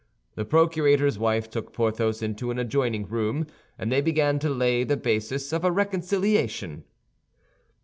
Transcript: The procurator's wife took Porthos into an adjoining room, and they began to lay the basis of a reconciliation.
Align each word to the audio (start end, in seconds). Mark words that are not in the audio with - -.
The 0.33 0.45
procurator's 0.45 1.19
wife 1.19 1.47
took 1.47 1.73
Porthos 1.73 2.23
into 2.23 2.49
an 2.49 2.57
adjoining 2.57 3.05
room, 3.07 3.45
and 3.77 3.91
they 3.91 4.01
began 4.01 4.39
to 4.39 4.49
lay 4.49 4.83
the 4.83 4.97
basis 4.97 5.53
of 5.53 5.63
a 5.63 5.71
reconciliation. 5.71 6.85